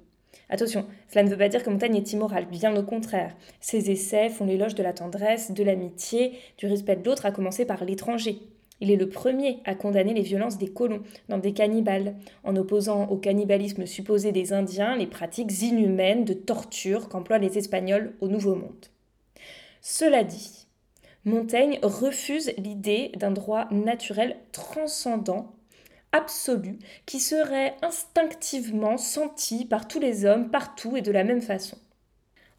Attention, 0.49 0.85
cela 1.09 1.23
ne 1.23 1.29
veut 1.29 1.37
pas 1.37 1.49
dire 1.49 1.63
que 1.63 1.69
Montaigne 1.71 1.95
est 1.95 2.13
immoral, 2.13 2.45
bien 2.45 2.75
au 2.75 2.83
contraire. 2.83 3.35
Ses 3.59 3.89
essais 3.89 4.29
font 4.29 4.45
l'éloge 4.45 4.75
de 4.75 4.83
la 4.83 4.93
tendresse, 4.93 5.51
de 5.51 5.63
l'amitié, 5.63 6.33
du 6.57 6.67
respect 6.67 6.97
de 6.97 7.03
l'autre, 7.03 7.25
à 7.25 7.31
commencer 7.31 7.65
par 7.65 7.83
l'étranger. 7.83 8.37
Il 8.81 8.91
est 8.91 8.97
le 8.97 9.09
premier 9.09 9.59
à 9.65 9.73
condamner 9.73 10.13
les 10.13 10.21
violences 10.21 10.57
des 10.57 10.67
colons 10.67 11.01
dans 11.29 11.37
des 11.37 11.53
cannibales, 11.53 12.15
en 12.43 12.55
opposant 12.55 13.07
au 13.07 13.17
cannibalisme 13.17 13.85
supposé 13.85 14.31
des 14.31 14.53
Indiens 14.53 14.95
les 14.97 15.07
pratiques 15.07 15.61
inhumaines 15.61 16.25
de 16.25 16.33
torture 16.33 17.09
qu'emploient 17.09 17.39
les 17.39 17.57
Espagnols 17.57 18.13
au 18.19 18.27
Nouveau 18.27 18.55
Monde. 18.55 18.85
Cela 19.81 20.23
dit, 20.23 20.64
Montaigne 21.25 21.79
refuse 21.81 22.53
l'idée 22.59 23.11
d'un 23.15 23.31
droit 23.31 23.67
naturel 23.71 24.37
transcendant, 24.51 25.55
absolu, 26.11 26.77
qui 27.07 27.19
serait 27.19 27.75
instinctivement 27.81 28.97
senti 28.97 29.65
par 29.65 29.87
tous 29.87 29.99
les 29.99 30.25
hommes, 30.25 30.51
partout 30.51 30.95
et 30.95 31.01
de 31.01 31.11
la 31.11 31.23
même 31.23 31.41
façon. 31.41 31.77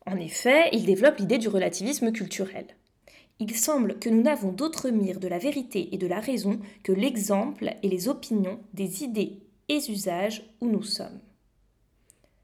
En 0.05 0.17
effet, 0.17 0.69
il 0.73 0.85
développe 0.85 1.19
l'idée 1.19 1.39
du 1.39 1.49
relativisme 1.49 2.11
culturel. 2.11 2.67
Il 3.39 3.55
semble 3.55 3.99
que 3.99 4.09
nous 4.09 4.23
n'avons 4.23 4.51
d'autre 4.51 4.91
mire 4.91 5.21
de 5.21 5.29
la 5.29 5.39
vérité 5.39 5.95
et 5.95 5.99
de 5.99 6.07
la 6.07 6.21
raison 6.21 6.59
que 6.83 6.93
l'exemple 6.93 7.75
et 7.83 7.89
les 7.89 8.09
opinions 8.09 8.59
des 8.73 9.05
idées 9.05 9.39
et 9.69 9.79
usages 9.91 10.43
où 10.61 10.69
nous 10.69 10.83
sommes. 10.83 11.21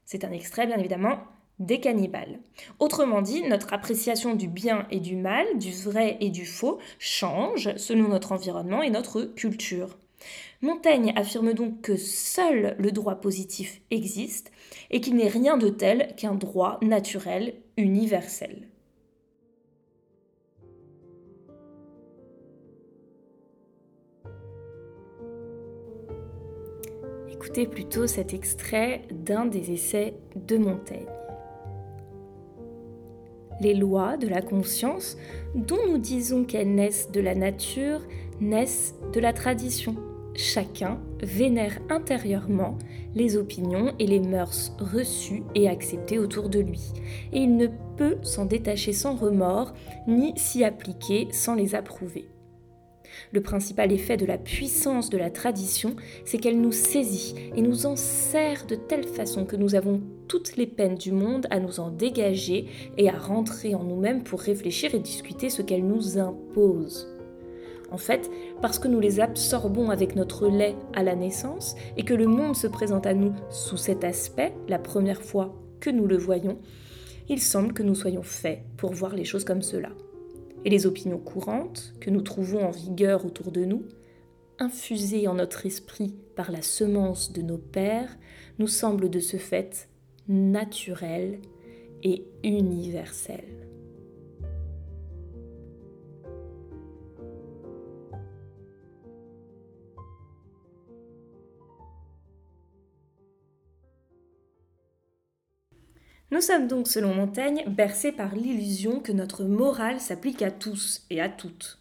C'est 0.05 0.23
un 0.23 0.31
extrait, 0.31 0.67
bien 0.67 0.77
évidemment, 0.77 1.19
des 1.59 1.79
cannibales. 1.79 2.39
Autrement 2.79 3.21
dit, 3.21 3.43
notre 3.43 3.73
appréciation 3.73 4.35
du 4.35 4.47
bien 4.47 4.87
et 4.91 4.99
du 4.99 5.15
mal, 5.15 5.45
du 5.57 5.71
vrai 5.71 6.17
et 6.19 6.29
du 6.29 6.45
faux, 6.45 6.79
change 6.99 7.75
selon 7.77 8.09
notre 8.09 8.31
environnement 8.31 8.81
et 8.81 8.89
notre 8.89 9.23
culture. 9.23 9.97
Montaigne 10.61 11.13
affirme 11.15 11.53
donc 11.53 11.81
que 11.81 11.97
seul 11.97 12.75
le 12.79 12.91
droit 12.91 13.15
positif 13.15 13.81
existe 13.91 14.51
et 14.91 15.01
qu'il 15.01 15.15
n'est 15.15 15.27
rien 15.27 15.57
de 15.57 15.69
tel 15.69 16.13
qu'un 16.15 16.35
droit 16.35 16.79
naturel 16.81 17.55
universel. 17.77 18.69
Écoutez 27.29 27.67
plutôt 27.67 28.07
cet 28.07 28.33
extrait 28.33 29.01
d'un 29.11 29.45
des 29.45 29.71
essais 29.71 30.15
de 30.35 30.57
Montaigne 30.57 31.05
les 33.61 33.73
lois 33.73 34.17
de 34.17 34.27
la 34.27 34.41
conscience, 34.41 35.17
dont 35.55 35.87
nous 35.87 35.97
disons 35.97 36.43
qu'elles 36.43 36.73
naissent 36.73 37.11
de 37.11 37.21
la 37.21 37.35
nature, 37.35 38.01
naissent 38.41 38.95
de 39.13 39.19
la 39.19 39.33
tradition. 39.33 39.95
Chacun 40.35 40.99
vénère 41.21 41.77
intérieurement 41.89 42.77
les 43.13 43.37
opinions 43.37 43.93
et 43.99 44.07
les 44.07 44.19
mœurs 44.19 44.75
reçues 44.79 45.43
et 45.53 45.69
acceptées 45.69 46.17
autour 46.17 46.49
de 46.49 46.59
lui, 46.59 46.91
et 47.31 47.39
il 47.39 47.55
ne 47.55 47.67
peut 47.97 48.17
s'en 48.23 48.45
détacher 48.45 48.93
sans 48.93 49.15
remords, 49.15 49.73
ni 50.07 50.33
s'y 50.35 50.63
appliquer 50.63 51.27
sans 51.31 51.53
les 51.53 51.75
approuver. 51.75 52.27
Le 53.31 53.41
principal 53.41 53.91
effet 53.91 54.17
de 54.17 54.25
la 54.25 54.37
puissance 54.37 55.09
de 55.09 55.17
la 55.17 55.29
tradition, 55.29 55.95
c'est 56.25 56.37
qu'elle 56.37 56.61
nous 56.61 56.71
saisit 56.71 57.35
et 57.55 57.61
nous 57.61 57.85
en 57.85 57.95
sert 57.95 58.65
de 58.65 58.75
telle 58.75 59.05
façon 59.05 59.45
que 59.45 59.55
nous 59.55 59.75
avons 59.75 60.01
toutes 60.27 60.55
les 60.55 60.67
peines 60.67 60.95
du 60.95 61.11
monde 61.11 61.47
à 61.49 61.59
nous 61.59 61.79
en 61.79 61.89
dégager 61.89 62.67
et 62.97 63.09
à 63.09 63.17
rentrer 63.17 63.75
en 63.75 63.83
nous-mêmes 63.83 64.23
pour 64.23 64.41
réfléchir 64.41 64.95
et 64.95 64.99
discuter 64.99 65.49
ce 65.49 65.61
qu'elle 65.61 65.85
nous 65.85 66.17
impose. 66.17 67.07
En 67.91 67.97
fait, 67.97 68.31
parce 68.61 68.79
que 68.79 68.87
nous 68.87 68.99
les 68.99 69.19
absorbons 69.19 69.91
avec 69.91 70.15
notre 70.15 70.47
lait 70.47 70.75
à 70.93 71.03
la 71.03 71.15
naissance 71.15 71.75
et 71.95 72.03
que 72.03 72.15
le 72.15 72.25
monde 72.25 72.55
se 72.55 72.65
présente 72.65 73.05
à 73.05 73.13
nous 73.13 73.33
sous 73.51 73.77
cet 73.77 74.03
aspect, 74.03 74.53
la 74.67 74.79
première 74.79 75.21
fois 75.21 75.53
que 75.79 75.91
nous 75.91 76.07
le 76.07 76.17
voyons, 76.17 76.57
il 77.29 77.39
semble 77.39 77.73
que 77.73 77.83
nous 77.83 77.95
soyons 77.95 78.23
faits 78.23 78.63
pour 78.77 78.93
voir 78.93 79.15
les 79.15 79.25
choses 79.25 79.45
comme 79.45 79.61
cela 79.61 79.89
et 80.65 80.69
les 80.69 80.85
opinions 80.85 81.19
courantes 81.19 81.93
que 81.99 82.09
nous 82.09 82.21
trouvons 82.21 82.65
en 82.65 82.71
vigueur 82.71 83.25
autour 83.25 83.51
de 83.51 83.65
nous, 83.65 83.83
infusées 84.59 85.27
en 85.27 85.35
notre 85.35 85.65
esprit 85.65 86.15
par 86.35 86.51
la 86.51 86.61
semence 86.61 87.31
de 87.33 87.41
nos 87.41 87.57
pères, 87.57 88.17
nous 88.59 88.67
semblent 88.67 89.09
de 89.09 89.19
ce 89.19 89.37
fait 89.37 89.89
naturelles 90.27 91.39
et 92.03 92.25
universelles. 92.43 93.62
Nous 106.33 106.41
sommes 106.41 106.67
donc, 106.67 106.87
selon 106.87 107.13
Montaigne, 107.13 107.63
bercés 107.67 108.11
par 108.11 108.33
l'illusion 108.33 108.99
que 108.99 109.11
notre 109.11 109.43
morale 109.43 109.99
s'applique 109.99 110.41
à 110.41 110.49
tous 110.49 111.03
et 111.11 111.21
à 111.21 111.29
toutes. 111.29 111.77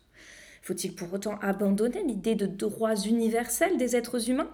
Faut-il 0.61 0.95
pour 0.95 1.11
autant 1.15 1.39
abandonner 1.41 2.03
l'idée 2.03 2.35
de 2.35 2.45
droits 2.45 2.95
universels 2.95 3.79
des 3.79 3.97
êtres 3.97 4.29
humains? 4.29 4.51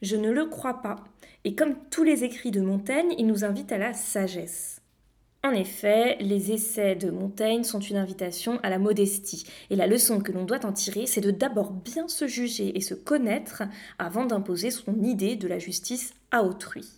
Je 0.00 0.16
ne 0.16 0.30
le 0.30 0.46
crois 0.46 0.80
pas, 0.80 1.04
et 1.44 1.54
comme 1.54 1.74
tous 1.90 2.02
les 2.02 2.24
écrits 2.24 2.50
de 2.50 2.62
Montaigne, 2.62 3.14
il 3.18 3.26
nous 3.26 3.44
invite 3.44 3.72
à 3.72 3.76
la 3.76 3.92
sagesse. 3.92 4.80
En 5.44 5.50
effet, 5.50 6.16
les 6.20 6.52
essais 6.52 6.94
de 6.94 7.10
Montaigne 7.10 7.62
sont 7.62 7.80
une 7.80 7.98
invitation 7.98 8.58
à 8.62 8.70
la 8.70 8.78
modestie. 8.78 9.44
Et 9.68 9.76
la 9.76 9.86
leçon 9.86 10.18
que 10.18 10.32
l'on 10.32 10.46
doit 10.46 10.64
en 10.64 10.72
tirer, 10.72 11.06
c'est 11.06 11.20
de 11.20 11.30
d'abord 11.30 11.72
bien 11.72 12.08
se 12.08 12.26
juger 12.26 12.74
et 12.74 12.80
se 12.80 12.94
connaître 12.94 13.64
avant 13.98 14.24
d'imposer 14.24 14.70
son 14.70 14.98
idée 15.02 15.36
de 15.36 15.46
la 15.46 15.58
justice 15.58 16.14
à 16.30 16.42
autrui. 16.42 16.88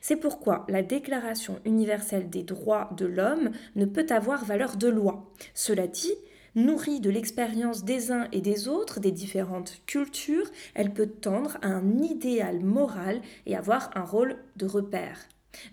C'est 0.00 0.16
pourquoi 0.16 0.64
la 0.68 0.82
Déclaration 0.82 1.58
universelle 1.64 2.30
des 2.30 2.42
droits 2.42 2.90
de 2.96 3.06
l'homme 3.06 3.50
ne 3.76 3.84
peut 3.84 4.06
avoir 4.10 4.44
valeur 4.44 4.76
de 4.76 4.88
loi. 4.88 5.30
Cela 5.54 5.86
dit, 5.86 6.14
nourrie 6.54 7.00
de 7.00 7.10
l'expérience 7.10 7.84
des 7.84 8.12
uns 8.12 8.28
et 8.32 8.40
des 8.40 8.68
autres, 8.68 9.00
des 9.00 9.12
différentes 9.12 9.80
cultures, 9.86 10.46
elle 10.74 10.92
peut 10.92 11.08
tendre 11.08 11.58
à 11.62 11.68
un 11.68 11.98
idéal 11.98 12.60
moral 12.60 13.20
et 13.46 13.56
avoir 13.56 13.90
un 13.94 14.04
rôle 14.04 14.36
de 14.56 14.66
repère. 14.66 15.18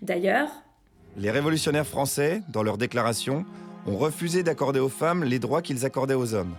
D'ailleurs, 0.00 0.50
les 1.16 1.30
révolutionnaires 1.30 1.86
français, 1.86 2.42
dans 2.48 2.62
leur 2.62 2.78
déclaration, 2.78 3.44
ont 3.86 3.96
refusé 3.96 4.42
d'accorder 4.42 4.80
aux 4.80 4.88
femmes 4.88 5.24
les 5.24 5.38
droits 5.38 5.60
qu'ils 5.62 5.84
accordaient 5.84 6.14
aux 6.14 6.34
hommes. 6.34 6.54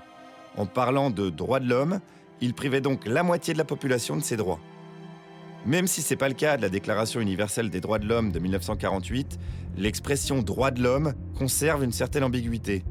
En 0.57 0.65
parlant 0.65 1.09
de 1.09 1.29
droits 1.29 1.59
de 1.59 1.67
l'homme, 1.67 1.99
ils 2.41 2.53
privaient 2.53 2.81
donc 2.81 3.07
la 3.07 3.23
moitié 3.23 3.53
de 3.53 3.57
la 3.57 3.65
population 3.65 4.15
de 4.15 4.21
ces 4.21 4.37
droits. 4.37 4.59
Même 5.65 5.87
si 5.87 6.01
ce 6.01 6.13
n'est 6.13 6.17
pas 6.17 6.27
le 6.27 6.33
cas 6.33 6.57
de 6.57 6.61
la 6.61 6.69
Déclaration 6.69 7.21
universelle 7.21 7.69
des 7.69 7.79
droits 7.79 7.99
de 7.99 8.05
l'homme 8.05 8.33
de 8.33 8.39
1948, 8.39 9.39
l'expression 9.77 10.41
droit 10.41 10.71
de 10.71 10.83
l'homme 10.83 11.13
conserve 11.37 11.85
une 11.85 11.93
certaine 11.93 12.25
ambiguïté. 12.25 12.83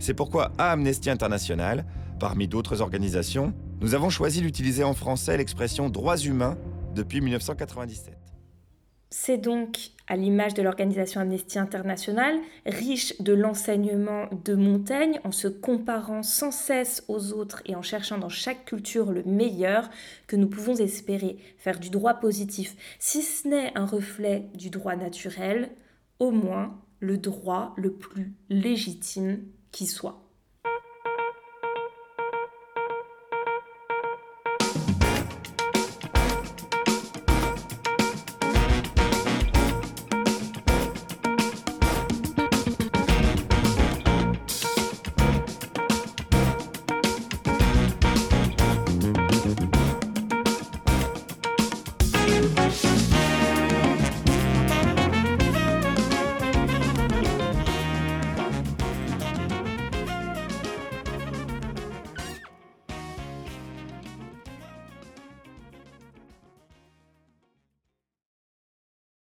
C'est 0.00 0.14
pourquoi 0.14 0.50
à 0.58 0.72
Amnesty 0.72 1.08
International, 1.08 1.84
parmi 2.18 2.48
d'autres 2.48 2.80
organisations, 2.80 3.54
nous 3.80 3.94
avons 3.94 4.10
choisi 4.10 4.40
d'utiliser 4.40 4.82
en 4.82 4.94
français 4.94 5.36
l'expression 5.36 5.88
droits 5.88 6.18
humains 6.18 6.58
depuis 6.96 7.20
1997. 7.20 8.19
C'est 9.12 9.38
donc, 9.38 9.90
à 10.06 10.16
l'image 10.16 10.54
de 10.54 10.62
l'organisation 10.62 11.20
Amnesty 11.20 11.58
International, 11.58 12.38
riche 12.64 13.20
de 13.20 13.32
l'enseignement 13.32 14.28
de 14.44 14.54
Montaigne, 14.54 15.18
en 15.24 15.32
se 15.32 15.48
comparant 15.48 16.22
sans 16.22 16.52
cesse 16.52 17.04
aux 17.08 17.32
autres 17.32 17.60
et 17.66 17.74
en 17.74 17.82
cherchant 17.82 18.18
dans 18.18 18.28
chaque 18.28 18.66
culture 18.66 19.10
le 19.10 19.24
meilleur, 19.24 19.90
que 20.28 20.36
nous 20.36 20.48
pouvons 20.48 20.76
espérer 20.76 21.38
faire 21.58 21.80
du 21.80 21.90
droit 21.90 22.14
positif, 22.14 22.76
si 23.00 23.22
ce 23.22 23.48
n'est 23.48 23.76
un 23.76 23.84
reflet 23.84 24.48
du 24.54 24.70
droit 24.70 24.94
naturel, 24.94 25.70
au 26.20 26.30
moins 26.30 26.80
le 27.00 27.18
droit 27.18 27.74
le 27.76 27.92
plus 27.92 28.32
légitime 28.48 29.42
qui 29.72 29.86
soit. 29.86 30.29